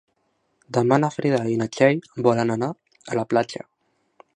Demà 0.77 0.97
na 1.03 1.11
Frida 1.17 1.41
i 1.51 1.59
na 1.61 1.69
Txell 1.77 2.03
volen 2.31 2.55
anar 2.59 2.71
a 3.15 3.23
la 3.23 3.29
platja. 3.35 3.69